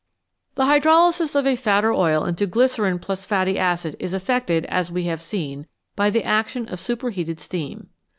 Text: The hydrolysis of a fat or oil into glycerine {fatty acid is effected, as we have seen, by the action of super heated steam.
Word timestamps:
The 0.55 0.63
hydrolysis 0.63 1.35
of 1.35 1.45
a 1.45 1.55
fat 1.55 1.85
or 1.85 1.93
oil 1.93 2.25
into 2.25 2.47
glycerine 2.47 2.97
{fatty 3.25 3.59
acid 3.59 3.95
is 3.99 4.15
effected, 4.15 4.65
as 4.65 4.91
we 4.91 5.03
have 5.03 5.21
seen, 5.21 5.67
by 5.95 6.09
the 6.09 6.23
action 6.23 6.67
of 6.69 6.79
super 6.81 7.11
heated 7.11 7.39
steam. 7.39 7.89